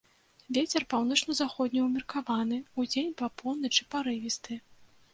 [0.55, 4.63] Вецер паўночна-заходні ўмеркаваны, удзень па поўначы парывісты.